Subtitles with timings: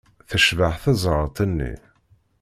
[0.29, 1.73] Tecbeḥ tezrart-nni.